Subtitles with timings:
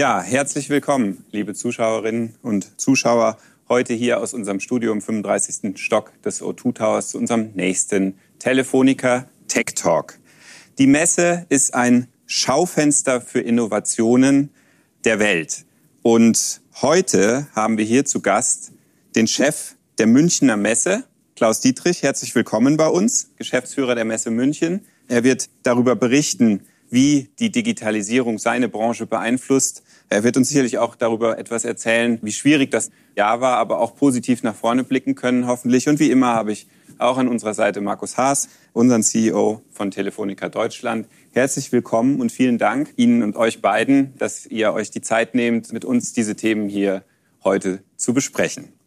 [0.00, 3.36] Ja, herzlich willkommen, liebe Zuschauerinnen und Zuschauer,
[3.68, 5.78] heute hier aus unserem Studio im 35.
[5.78, 10.18] Stock des O2 Towers zu unserem nächsten Telefonica Tech Talk.
[10.78, 14.48] Die Messe ist ein Schaufenster für Innovationen
[15.04, 15.66] der Welt.
[16.00, 18.72] Und heute haben wir hier zu Gast
[19.14, 21.04] den Chef der Münchner Messe,
[21.36, 22.02] Klaus Dietrich.
[22.02, 24.80] Herzlich willkommen bei uns, Geschäftsführer der Messe München.
[25.08, 29.82] Er wird darüber berichten, wie die Digitalisierung seine Branche beeinflusst.
[30.08, 33.96] Er wird uns sicherlich auch darüber etwas erzählen, wie schwierig das Jahr war, aber auch
[33.96, 35.88] positiv nach vorne blicken können, hoffentlich.
[35.88, 36.66] Und wie immer habe ich
[36.98, 41.06] auch an unserer Seite Markus Haas, unseren CEO von Telefonica Deutschland.
[41.32, 45.72] Herzlich willkommen und vielen Dank Ihnen und euch beiden, dass ihr euch die Zeit nehmt,
[45.72, 47.04] mit uns diese Themen hier
[47.42, 48.79] heute zu besprechen.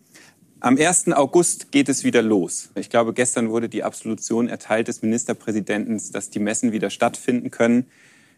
[0.64, 1.12] Am 1.
[1.12, 2.70] August geht es wieder los.
[2.76, 7.88] Ich glaube, gestern wurde die Absolution erteilt des Ministerpräsidenten, dass die Messen wieder stattfinden können.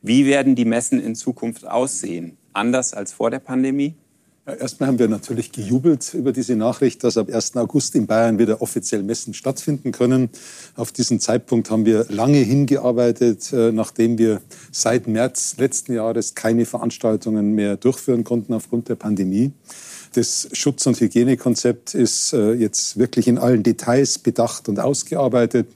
[0.02, 2.36] Wie werden die Messen in Zukunft aussehen?
[2.52, 3.94] Anders als vor der Pandemie?
[4.48, 7.58] Ja, erstmal haben wir natürlich gejubelt über diese Nachricht, dass ab 1.
[7.58, 10.32] August in Bayern wieder offiziell Messen stattfinden können.
[10.76, 16.66] Auf diesen Zeitpunkt haben wir lange hingearbeitet, äh, nachdem wir seit März letzten Jahres keine
[16.66, 19.52] Veranstaltungen mehr durchführen konnten aufgrund der Pandemie.
[20.16, 25.68] Das Schutz- und Hygienekonzept ist äh, jetzt wirklich in allen Details bedacht und ausgearbeitet.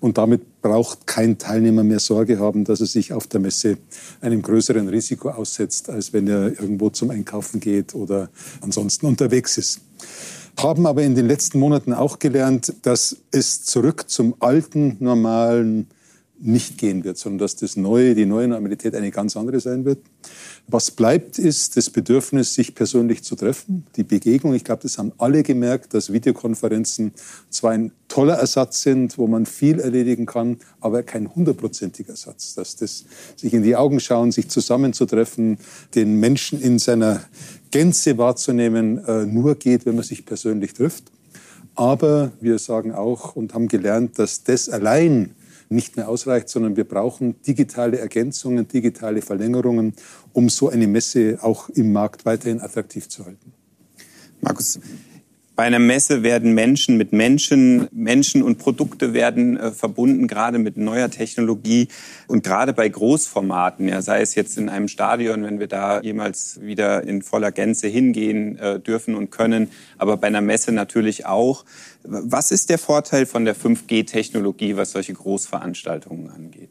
[0.00, 3.78] Und damit braucht kein Teilnehmer mehr Sorge haben, dass er sich auf der Messe
[4.20, 8.28] einem größeren Risiko aussetzt, als wenn er irgendwo zum Einkaufen geht oder
[8.60, 9.80] ansonsten unterwegs ist.
[10.58, 15.86] Haben aber in den letzten Monaten auch gelernt, dass es zurück zum alten, normalen
[16.38, 19.98] nicht gehen wird, sondern dass das neue, die neue Normalität eine ganz andere sein wird.
[20.68, 24.52] Was bleibt, ist das Bedürfnis, sich persönlich zu treffen, die Begegnung.
[24.54, 27.12] Ich glaube, das haben alle gemerkt, dass Videokonferenzen
[27.50, 32.54] zwar ein toller Ersatz sind, wo man viel erledigen kann, aber kein hundertprozentiger Ersatz.
[32.54, 33.04] Dass das
[33.36, 35.58] sich in die Augen schauen, sich zusammenzutreffen,
[35.94, 37.24] den Menschen in seiner
[37.70, 41.04] Gänze wahrzunehmen, äh, nur geht, wenn man sich persönlich trifft.
[41.76, 45.34] Aber wir sagen auch und haben gelernt, dass das allein
[45.68, 49.94] nicht mehr ausreicht, sondern wir brauchen digitale Ergänzungen, digitale Verlängerungen,
[50.32, 53.52] um so eine Messe auch im Markt weiterhin attraktiv zu halten.
[54.40, 54.78] Markus,
[55.56, 60.76] bei einer Messe werden Menschen mit Menschen, Menschen und Produkte werden äh, verbunden, gerade mit
[60.76, 61.88] neuer Technologie
[62.26, 66.60] und gerade bei Großformaten, ja, sei es jetzt in einem Stadion, wenn wir da jemals
[66.60, 71.64] wieder in voller Gänze hingehen äh, dürfen und können, aber bei einer Messe natürlich auch.
[72.02, 76.65] Was ist der Vorteil von der 5G-Technologie, was solche Großveranstaltungen angeht?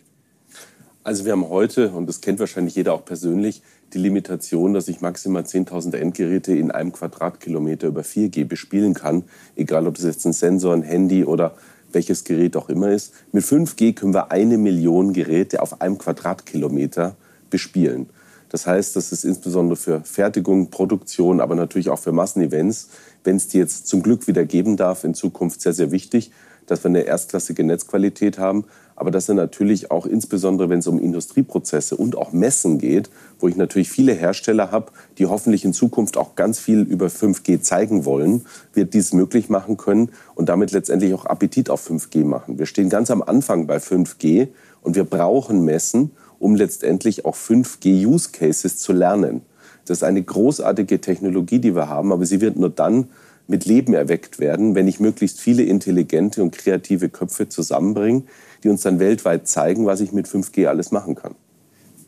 [1.05, 3.61] Also wir haben heute, und das kennt wahrscheinlich jeder auch persönlich,
[3.93, 9.23] die Limitation, dass ich maximal 10.000 Endgeräte in einem Quadratkilometer über 4G bespielen kann,
[9.55, 11.53] egal ob das jetzt ein Sensor, ein Handy oder
[11.91, 13.13] welches Gerät auch immer ist.
[13.31, 17.15] Mit 5G können wir eine Million Geräte auf einem Quadratkilometer
[17.51, 18.09] bespielen.
[18.49, 22.89] Das heißt, das ist insbesondere für Fertigung, Produktion, aber natürlich auch für Massenevents,
[23.23, 26.31] wenn es die jetzt zum Glück wieder geben darf, in Zukunft sehr, sehr wichtig,
[26.65, 30.99] dass wir eine erstklassige Netzqualität haben, aber dass er natürlich auch insbesondere, wenn es um
[30.99, 36.17] Industrieprozesse und auch Messen geht, wo ich natürlich viele Hersteller habe, die hoffentlich in Zukunft
[36.17, 41.13] auch ganz viel über 5G zeigen wollen, wird dies möglich machen können und damit letztendlich
[41.13, 42.57] auch Appetit auf 5G machen.
[42.57, 44.47] Wir stehen ganz am Anfang bei 5G
[44.81, 49.41] und wir brauchen Messen, um letztendlich auch 5G-Use Cases zu lernen.
[49.85, 53.09] Das ist eine großartige Technologie, die wir haben, aber sie wird nur dann
[53.47, 58.23] mit Leben erweckt werden, wenn ich möglichst viele intelligente und kreative Köpfe zusammenbringe,
[58.63, 61.35] die uns dann weltweit zeigen, was ich mit 5G alles machen kann.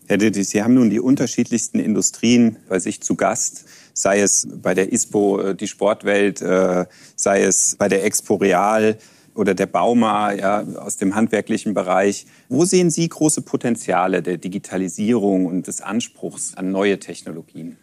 [0.07, 4.73] Herr Ditti, Sie haben nun die unterschiedlichsten Industrien bei sich zu Gast, sei es bei
[4.73, 8.97] der ISPO, äh, die Sportwelt, äh, sei es bei der Expo Real
[9.35, 12.25] oder der Bauma ja, aus dem handwerklichen Bereich.
[12.47, 17.77] Wo sehen Sie große Potenziale der Digitalisierung und des Anspruchs an neue Technologien?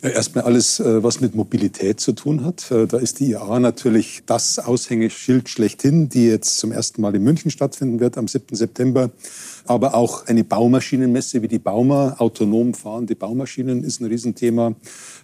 [0.00, 2.70] Erstmal alles, äh, was mit Mobilität zu tun hat.
[2.70, 7.24] Äh, da ist die IAA natürlich das Aushängeschild schlechthin, die jetzt zum ersten Mal in
[7.24, 8.54] München stattfinden wird am 7.
[8.54, 9.10] September.
[9.66, 14.74] Aber auch eine Baumaschinenmesse wie die Bauma, autonom fahrende Baumaschinen ist ein Riesenthema.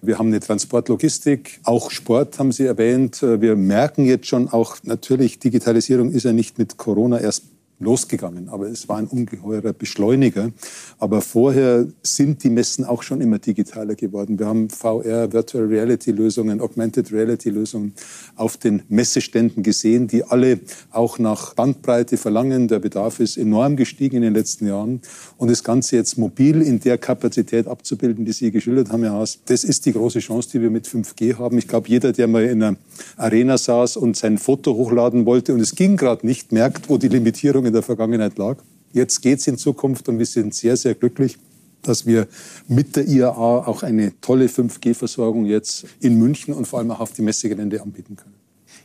[0.02, 3.22] Wir haben eine Transportlogistik, auch Sport haben Sie erwähnt.
[3.22, 7.44] Äh, wir merken jetzt schon auch natürlich, Digitalisierung ist ja nicht mit Corona erst
[7.80, 10.50] losgegangen, aber es war ein ungeheurer Beschleuniger.
[10.98, 14.38] Aber vorher sind die Messen auch schon immer digitaler geworden.
[14.38, 17.92] Wir haben VR, Virtual Reality Lösungen, Augmented Reality Lösungen
[18.36, 20.60] auf den Messeständen gesehen, die alle
[20.90, 22.68] auch nach Bandbreite verlangen.
[22.68, 25.00] Der Bedarf ist enorm gestiegen in den letzten Jahren.
[25.36, 29.40] Und das Ganze jetzt mobil in der Kapazität abzubilden, die Sie geschildert haben, Herr Haas,
[29.46, 31.58] das ist die große Chance, die wir mit 5G haben.
[31.58, 32.76] Ich glaube, jeder, der mal in einer
[33.16, 37.08] Arena saß und sein Foto hochladen wollte und es ging gerade nicht, merkt, wo die
[37.08, 38.58] Limitierung in der Vergangenheit lag.
[38.92, 41.38] Jetzt geht es in Zukunft und wir sind sehr, sehr glücklich,
[41.82, 42.26] dass wir
[42.68, 47.12] mit der IAA auch eine tolle 5G-Versorgung jetzt in München und vor allem auch auf
[47.12, 48.33] die Messegelände anbieten können.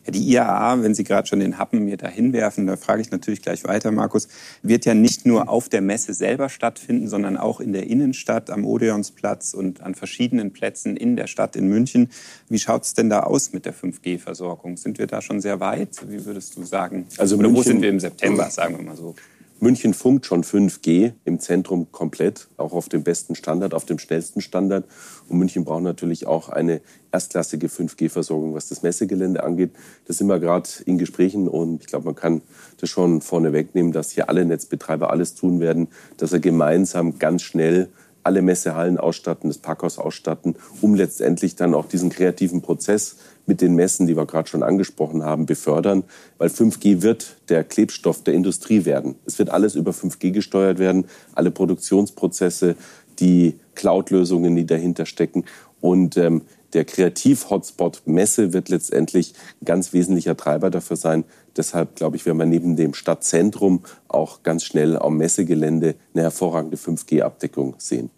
[0.05, 3.11] Ja, die IAA, wenn Sie gerade schon den Happen mir da hinwerfen, da frage ich
[3.11, 4.27] natürlich gleich weiter, Markus,
[4.61, 8.65] wird ja nicht nur auf der Messe selber stattfinden, sondern auch in der Innenstadt, am
[8.65, 12.09] Odeonsplatz und an verschiedenen Plätzen in der Stadt in München.
[12.47, 14.77] Wie schaut es denn da aus mit der 5G-Versorgung?
[14.77, 15.97] Sind wir da schon sehr weit?
[16.07, 17.05] Wie würdest du sagen?
[17.17, 19.15] Also München, wo sind wir im September, sagen wir mal so?
[19.61, 24.39] München funkt schon 5G im Zentrum komplett, auch auf dem besten Standard, auf dem schnellsten
[24.39, 24.85] Standard.
[25.27, 26.79] Und München braucht natürlich auch eine
[27.11, 29.71] erstklassige 5G-Versorgung, was das Messegelände angeht.
[30.05, 32.41] Da sind wir gerade in Gesprächen und ich glaube, man kann
[32.79, 37.41] das schon vorne wegnehmen, dass hier alle Netzbetreiber alles tun werden, dass er gemeinsam ganz
[37.41, 37.89] schnell
[38.23, 43.75] alle Messehallen ausstatten, das Parkhaus ausstatten, um letztendlich dann auch diesen kreativen Prozess mit den
[43.75, 46.03] Messen, die wir gerade schon angesprochen haben, befördern.
[46.37, 49.15] Weil 5G wird der Klebstoff der Industrie werden.
[49.25, 52.75] Es wird alles über 5G gesteuert werden, alle Produktionsprozesse,
[53.19, 55.45] die Cloud-Lösungen, die dahinter stecken.
[55.81, 56.43] Und ähm,
[56.73, 61.23] der Kreativ-Hotspot Messe wird letztendlich ein ganz wesentlicher Treiber dafür sein.
[61.57, 66.77] Deshalb, glaube ich, werden wir neben dem Stadtzentrum auch ganz schnell am Messegelände eine hervorragende
[66.77, 68.09] 5G-Abdeckung sehen.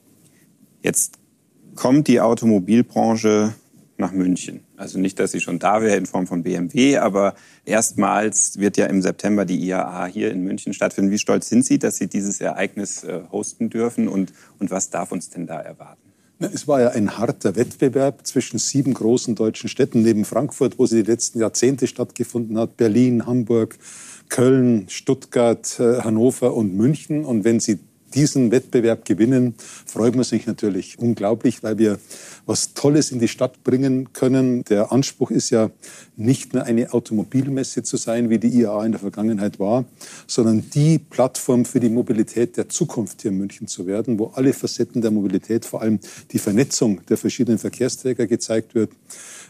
[0.81, 1.19] Jetzt
[1.75, 3.53] kommt die Automobilbranche
[3.97, 4.61] nach München.
[4.75, 8.87] Also nicht, dass sie schon da wäre in Form von BMW, aber erstmals wird ja
[8.87, 11.11] im September die IAA hier in München stattfinden.
[11.11, 15.11] Wie stolz sind Sie, dass Sie dieses Ereignis äh, hosten dürfen und, und was darf
[15.11, 16.10] uns denn da erwarten?
[16.41, 21.03] Es war ja ein harter Wettbewerb zwischen sieben großen deutschen Städten neben Frankfurt, wo sie
[21.03, 22.77] die letzten Jahrzehnte stattgefunden hat.
[22.77, 23.77] Berlin, Hamburg,
[24.29, 27.25] Köln, Stuttgart, äh, Hannover und München.
[27.25, 27.79] Und wenn Sie
[28.13, 29.55] diesen Wettbewerb gewinnen,
[29.85, 31.99] freut man sich natürlich unglaublich, weil wir
[32.45, 34.63] was Tolles in die Stadt bringen können.
[34.65, 35.71] Der Anspruch ist ja
[36.15, 39.85] nicht nur eine Automobilmesse zu sein, wie die IAA in der Vergangenheit war,
[40.27, 44.53] sondern die Plattform für die Mobilität der Zukunft hier in München zu werden, wo alle
[44.53, 45.99] Facetten der Mobilität, vor allem
[46.31, 48.91] die Vernetzung der verschiedenen Verkehrsträger gezeigt wird.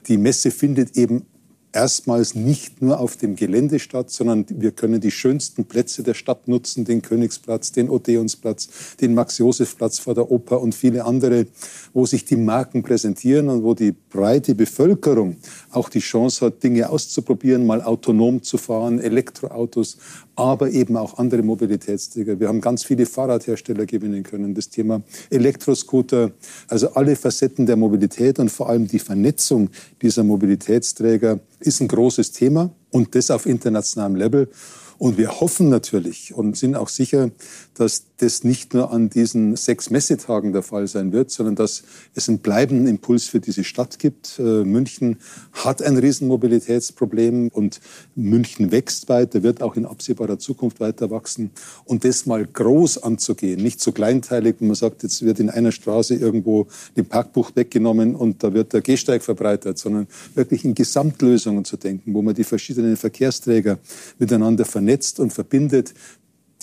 [0.07, 1.25] Die Messe findet eben
[1.73, 6.47] erstmals nicht nur auf dem Gelände statt, sondern wir können die schönsten Plätze der Stadt
[6.47, 11.47] nutzen, den Königsplatz, den Odeonsplatz, den Max-Josef-Platz vor der Oper und viele andere,
[11.93, 15.37] wo sich die Marken präsentieren und wo die breite Bevölkerung
[15.71, 19.97] auch die Chance hat, Dinge auszuprobieren, mal autonom zu fahren, Elektroautos,
[20.41, 22.39] aber eben auch andere Mobilitätsträger.
[22.39, 24.55] Wir haben ganz viele Fahrradhersteller gewinnen können.
[24.55, 26.31] Das Thema Elektroscooter,
[26.67, 29.69] also alle Facetten der Mobilität und vor allem die Vernetzung
[30.01, 34.49] dieser Mobilitätsträger ist ein großes Thema und das auf internationalem Level.
[34.97, 37.31] Und wir hoffen natürlich und sind auch sicher,
[37.75, 41.83] dass das nicht nur an diesen sechs Messetagen der Fall sein wird, sondern dass
[42.13, 44.37] es einen bleibenden Impuls für diese Stadt gibt.
[44.37, 45.17] Äh, München
[45.53, 47.81] hat ein Riesenmobilitätsproblem und
[48.15, 51.51] München wächst weiter, wird auch in absehbarer Zukunft weiter wachsen.
[51.85, 55.71] Und das mal groß anzugehen, nicht so kleinteilig, wenn man sagt, jetzt wird in einer
[55.71, 61.65] Straße irgendwo die Parkbucht weggenommen und da wird der Gehsteig verbreitert, sondern wirklich in Gesamtlösungen
[61.65, 63.79] zu denken, wo man die verschiedenen Verkehrsträger
[64.19, 65.93] miteinander vernetzt und verbindet,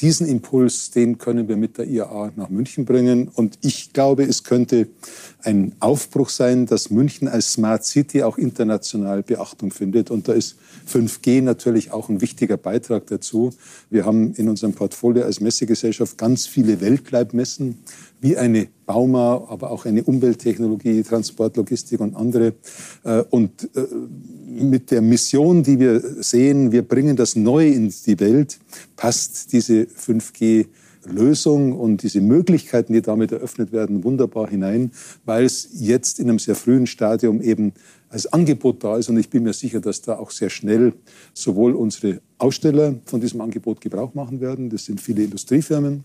[0.00, 3.28] diesen Impuls, den können wir mit der IAA nach München bringen.
[3.28, 4.88] Und ich glaube, es könnte
[5.42, 10.10] ein Aufbruch sein, dass München als Smart City auch international Beachtung findet.
[10.10, 10.56] Und da ist
[10.90, 13.50] 5G natürlich auch ein wichtiger Beitrag dazu.
[13.90, 17.78] Wir haben in unserem Portfolio als Messegesellschaft ganz viele Weltleibmessen,
[18.20, 22.54] wie eine Bauma, aber auch eine Umwelttechnologie, Transportlogistik und andere.
[23.04, 23.86] Äh, und äh,
[24.46, 28.58] mit der Mission, die wir sehen, wir bringen das Neue in die Welt,
[28.96, 30.66] passt diese 5G
[31.04, 34.90] Lösung und diese Möglichkeiten, die damit eröffnet werden, wunderbar hinein,
[35.24, 37.72] weil es jetzt in einem sehr frühen Stadium eben
[38.10, 39.08] als Angebot da ist.
[39.08, 40.94] Und ich bin mir sicher, dass da auch sehr schnell
[41.34, 44.70] sowohl unsere Aussteller von diesem Angebot Gebrauch machen werden.
[44.70, 46.04] Das sind viele Industriefirmen,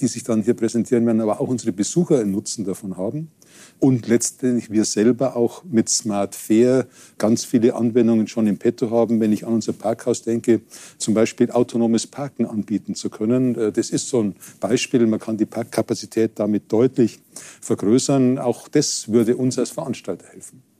[0.00, 3.30] die sich dann hier präsentieren werden, aber auch unsere Besucher einen Nutzen davon haben.
[3.78, 6.86] Und letztendlich wir selber auch mit Smart Fair
[7.18, 9.20] ganz viele Anwendungen schon im Petto haben.
[9.20, 10.62] Wenn ich an unser Parkhaus denke,
[10.98, 13.54] zum Beispiel autonomes Parken anbieten zu können.
[13.56, 15.06] Äh, das ist so ein Beispiel.
[15.06, 17.20] Man kann die Parkkapazität damit deutlich
[17.60, 18.38] vergrößern.
[18.38, 20.73] Auch das würde uns als Veranstalter helfen.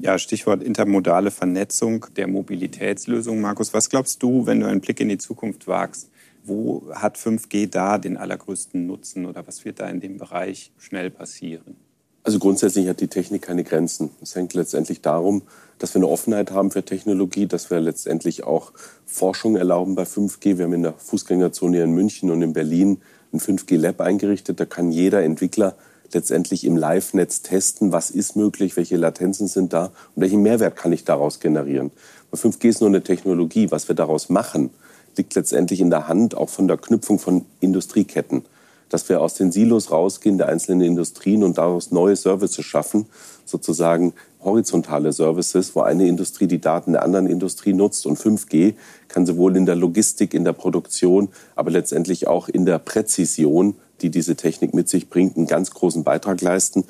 [0.00, 3.40] Ja, Stichwort intermodale Vernetzung der Mobilitätslösung.
[3.40, 6.08] Markus, was glaubst du, wenn du einen Blick in die Zukunft wagst?
[6.44, 11.10] Wo hat 5G da den allergrößten Nutzen oder was wird da in dem Bereich schnell
[11.10, 11.76] passieren?
[12.22, 14.10] Also grundsätzlich hat die Technik keine Grenzen.
[14.22, 15.42] Es hängt letztendlich darum,
[15.80, 18.72] dass wir eine Offenheit haben für Technologie, dass wir letztendlich auch
[19.04, 20.58] Forschung erlauben bei 5G.
[20.58, 23.00] Wir haben in der Fußgängerzone hier in München und in Berlin
[23.32, 24.60] ein 5G-Lab eingerichtet.
[24.60, 25.74] Da kann jeder Entwickler
[26.12, 30.92] letztendlich im Live-Netz testen, was ist möglich, welche Latenzen sind da und welchen Mehrwert kann
[30.92, 31.90] ich daraus generieren.
[32.30, 33.70] Weil 5G ist nur eine Technologie.
[33.70, 34.70] Was wir daraus machen,
[35.16, 38.44] liegt letztendlich in der Hand auch von der Knüpfung von Industrieketten.
[38.88, 43.06] dass wir aus den Silos rausgehen der einzelnen Industrien und daraus neue Services schaffen,
[43.44, 48.06] sozusagen horizontale Services, wo eine Industrie die Daten der anderen Industrie nutzt.
[48.06, 48.74] Und 5G
[49.08, 54.10] kann sowohl in der Logistik, in der Produktion, aber letztendlich auch in der Präzision, die
[54.10, 56.84] diese Technik mit sich bringt, einen ganz großen Beitrag leisten.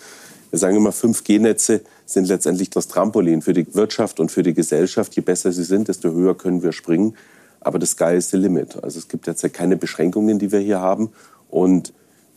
[0.50, 5.14] Wir sagen immer, 5G-Netze sind letztendlich das Trampolin für die Wirtschaft und für die Gesellschaft.
[5.14, 7.14] Je besser sie sind, desto höher können wir springen.
[7.60, 8.82] Aber das Sky is the limit.
[8.82, 11.10] Also es gibt jetzt keine Beschränkungen, die wir hier haben.
[11.50, 11.92] Und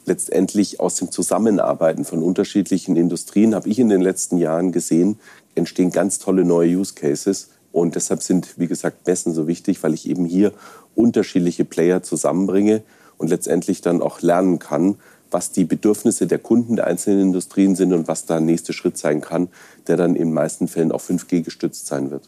[0.05, 5.19] letztendlich aus dem Zusammenarbeiten von unterschiedlichen Industrien, habe ich in den letzten Jahren gesehen,
[5.55, 7.49] entstehen ganz tolle neue Use Cases.
[7.71, 10.51] Und deshalb sind, wie gesagt, Messen so wichtig, weil ich eben hier
[10.95, 12.83] unterschiedliche Player zusammenbringe
[13.21, 14.95] und letztendlich dann auch lernen kann,
[15.29, 18.97] was die Bedürfnisse der Kunden der einzelnen Industrien sind und was da ein nächster Schritt
[18.97, 19.47] sein kann,
[19.87, 22.27] der dann in den meisten Fällen auf 5G gestützt sein wird.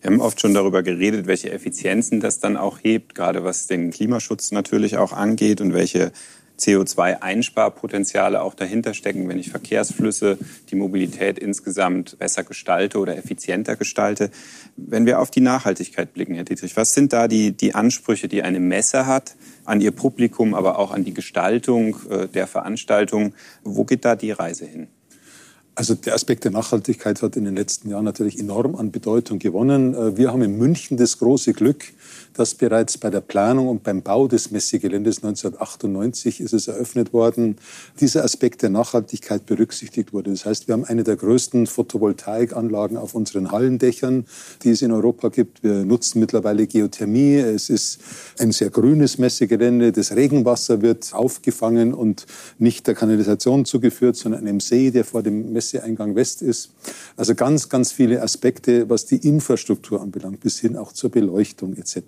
[0.00, 3.90] Wir haben oft schon darüber geredet, welche Effizienzen das dann auch hebt, gerade was den
[3.90, 6.12] Klimaschutz natürlich auch angeht und welche
[6.58, 10.38] CO2-Einsparpotenziale auch dahinter stecken, wenn ich Verkehrsflüsse,
[10.70, 14.30] die Mobilität insgesamt besser gestalte oder effizienter gestalte.
[14.76, 18.42] Wenn wir auf die Nachhaltigkeit blicken, Herr Dietrich, was sind da die, die Ansprüche, die
[18.42, 23.34] eine Messe hat an ihr Publikum, aber auch an die Gestaltung äh, der Veranstaltung?
[23.62, 24.88] Wo geht da die Reise hin?
[25.78, 29.94] Also der Aspekt der Nachhaltigkeit hat in den letzten Jahren natürlich enorm an Bedeutung gewonnen.
[29.94, 31.84] Äh, wir haben in München das große Glück,
[32.34, 37.58] dass bereits bei der Planung und beim Bau des Messegeländes 1998 ist es eröffnet worden,
[38.00, 40.30] dieser Aspekt der Nachhaltigkeit berücksichtigt wurde.
[40.30, 44.24] Das heißt, wir haben eine der größten Photovoltaikanlagen auf unseren Hallendächern,
[44.64, 45.62] die es in Europa gibt.
[45.62, 47.36] Wir nutzen mittlerweile Geothermie.
[47.36, 48.00] Es ist
[48.40, 49.92] ein sehr grünes Messegelände.
[49.92, 52.26] Das Regenwasser wird aufgefangen und
[52.58, 56.70] nicht der Kanalisation zugeführt, sondern einem See, der vor dem Messeeingang West ist.
[57.16, 62.02] Also ganz, ganz viele Aspekte, was die Infrastruktur anbelangt, bis hin auch zur Beleuchtung etc.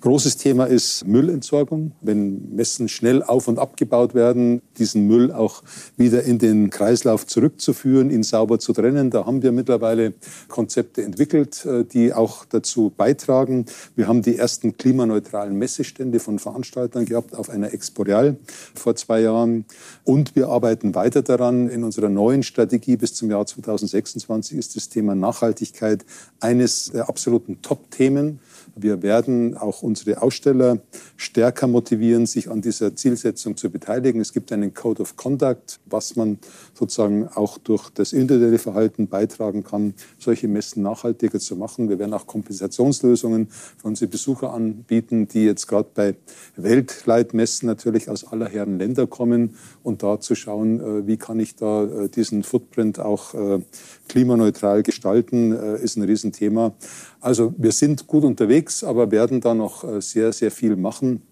[0.00, 1.92] Großes Thema ist Müllentsorgung.
[2.00, 5.62] Wenn Messen schnell auf- und abgebaut werden, diesen Müll auch
[5.98, 9.10] wieder in den Kreislauf zurückzuführen, ihn sauber zu trennen.
[9.10, 10.14] Da haben wir mittlerweile
[10.48, 13.66] Konzepte entwickelt, äh, die auch dazu beitragen.
[13.94, 18.38] Wir haben die ersten klimaneutralen Messestände von Veranstaltern gehabt auf einer Exporeal
[18.74, 19.66] vor zwei Jahren.
[20.04, 21.68] Und wir arbeiten weiter daran.
[21.68, 26.06] In unserer neuen Strategie bis zum Jahr 2026 ist das Thema Nachhaltigkeit
[26.40, 28.40] eines der absoluten Top-Themen.
[28.82, 30.78] Wir werden auch unsere Aussteller
[31.16, 34.20] stärker motivieren, sich an dieser Zielsetzung zu beteiligen.
[34.20, 36.38] Es gibt einen Code of Conduct, was man
[36.74, 41.88] sozusagen auch durch das individuelle Verhalten beitragen kann, solche Messen nachhaltiger zu machen.
[41.88, 46.14] Wir werden auch Kompensationslösungen für unsere Besucher anbieten, die jetzt gerade bei
[46.56, 51.56] Weltleitmessen natürlich aus aller Herren Länder kommen und da zu schauen, äh, wie kann ich
[51.56, 53.60] da äh, diesen Footprint auch äh,
[54.08, 56.74] klimaneutral gestalten, ist ein Riesenthema.
[57.20, 61.22] Also wir sind gut unterwegs, aber werden da noch äh, sehr, sehr viel machen,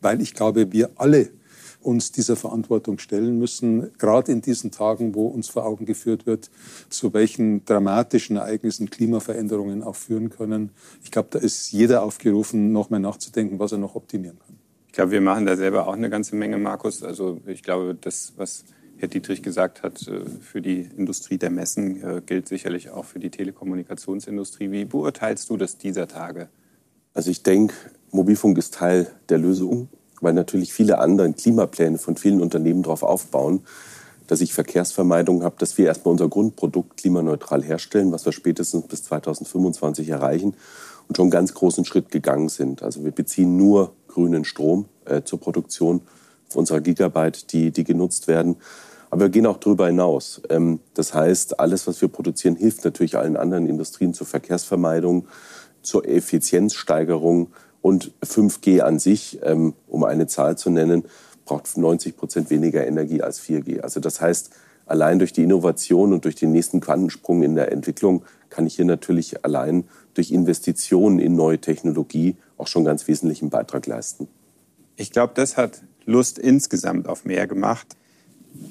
[0.00, 1.30] weil ich glaube, wir alle
[1.84, 6.50] uns dieser Verantwortung stellen müssen, gerade in diesen Tagen, wo uns vor Augen geführt wird,
[6.88, 10.70] zu welchen dramatischen Ereignissen Klimaveränderungen auch führen können.
[11.02, 14.56] Ich glaube, da ist jeder aufgerufen, noch mal nachzudenken, was er noch optimieren kann.
[14.86, 17.02] Ich glaube, wir machen da selber auch eine ganze Menge, Markus.
[17.02, 18.64] Also ich glaube, das, was
[18.96, 23.18] Herr Dietrich gesagt hat, äh, für die Industrie der Messen äh, gilt sicherlich auch für
[23.18, 24.70] die Telekommunikationsindustrie.
[24.70, 26.48] Wie beurteilst du das dieser Tage?
[27.14, 27.74] Also ich denke,
[28.10, 29.88] Mobilfunk ist Teil der Lösung,
[30.20, 33.62] weil natürlich viele andere Klimapläne von vielen Unternehmen darauf aufbauen,
[34.26, 39.04] dass ich Verkehrsvermeidung habe, dass wir erstmal unser Grundprodukt klimaneutral herstellen, was wir spätestens bis
[39.04, 40.54] 2025 erreichen
[41.08, 42.82] und schon einen ganz großen Schritt gegangen sind.
[42.82, 46.00] Also wir beziehen nur grünen Strom äh, zur Produktion
[46.54, 48.56] unserer Gigabyte, die, die genutzt werden.
[49.10, 50.40] Aber wir gehen auch darüber hinaus.
[50.48, 55.26] Ähm, das heißt, alles, was wir produzieren, hilft natürlich allen anderen Industrien zur Verkehrsvermeidung,
[55.84, 57.48] zur Effizienzsteigerung
[57.80, 61.04] und 5G an sich, ähm, um eine Zahl zu nennen,
[61.44, 63.80] braucht 90 Prozent weniger Energie als 4G.
[63.80, 64.50] Also das heißt,
[64.86, 68.84] allein durch die Innovation und durch den nächsten Quantensprung in der Entwicklung kann ich hier
[68.84, 74.28] natürlich allein durch Investitionen in neue Technologie auch schon ganz wesentlichen Beitrag leisten.
[74.96, 77.96] Ich glaube, das hat Lust insgesamt auf mehr gemacht.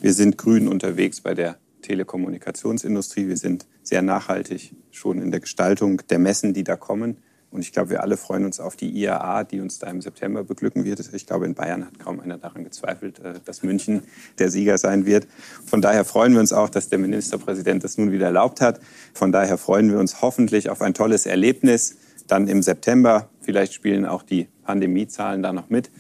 [0.02, 3.28] Wir sind grün unterwegs bei der Telekommunikationsindustrie.
[3.28, 7.18] Wir sind sehr nachhaltig schon in der Gestaltung der Messen, die da kommen.
[7.52, 10.44] Und ich glaube, wir alle freuen uns auf die IAA, die uns da im September
[10.44, 11.00] beglücken wird.
[11.14, 14.02] Ich glaube, in Bayern hat kaum einer daran gezweifelt, äh, dass München
[14.40, 15.28] der Sieger sein wird.
[15.64, 18.80] Von daher freuen wir uns auch, dass der Ministerpräsident das nun wieder erlaubt hat.
[19.14, 21.98] Von daher freuen wir uns hoffentlich auf ein tolles Erlebnis.
[22.26, 25.92] Dann im September, vielleicht spielen auch die Pandemiezahlen da noch mit.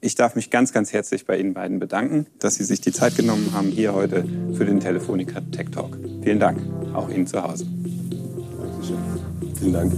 [0.00, 3.14] Ich darf mich ganz, ganz herzlich bei Ihnen beiden bedanken, dass Sie sich die Zeit
[3.14, 4.24] genommen haben hier heute
[4.56, 5.96] für den Telefonica Tech Talk.
[6.24, 6.58] Vielen Dank,
[6.94, 7.66] auch Ihnen zu Hause.
[9.58, 9.92] Vielen Dank.